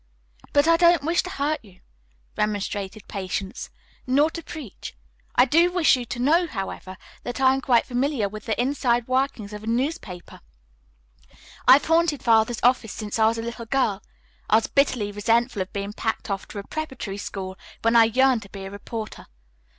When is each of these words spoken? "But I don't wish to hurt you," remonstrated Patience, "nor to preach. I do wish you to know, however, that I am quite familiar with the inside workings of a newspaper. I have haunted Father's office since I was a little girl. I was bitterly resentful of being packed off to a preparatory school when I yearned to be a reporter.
"But 0.51 0.67
I 0.67 0.77
don't 0.77 1.03
wish 1.03 1.21
to 1.21 1.29
hurt 1.29 1.59
you," 1.63 1.79
remonstrated 2.35 3.07
Patience, 3.07 3.69
"nor 4.07 4.31
to 4.31 4.41
preach. 4.41 4.95
I 5.35 5.45
do 5.45 5.71
wish 5.71 5.95
you 5.95 6.05
to 6.05 6.17
know, 6.17 6.47
however, 6.47 6.97
that 7.21 7.39
I 7.39 7.53
am 7.53 7.61
quite 7.61 7.85
familiar 7.85 8.27
with 8.27 8.45
the 8.47 8.59
inside 8.59 9.07
workings 9.07 9.53
of 9.53 9.63
a 9.63 9.67
newspaper. 9.67 10.41
I 11.67 11.73
have 11.73 11.85
haunted 11.85 12.23
Father's 12.23 12.57
office 12.63 12.91
since 12.93 13.19
I 13.19 13.27
was 13.27 13.37
a 13.37 13.43
little 13.43 13.67
girl. 13.67 14.01
I 14.49 14.55
was 14.55 14.65
bitterly 14.65 15.11
resentful 15.11 15.61
of 15.61 15.71
being 15.71 15.93
packed 15.93 16.31
off 16.31 16.47
to 16.47 16.57
a 16.57 16.63
preparatory 16.63 17.19
school 17.19 17.55
when 17.83 17.95
I 17.95 18.05
yearned 18.05 18.41
to 18.41 18.49
be 18.49 18.65
a 18.65 18.71
reporter. 18.71 19.27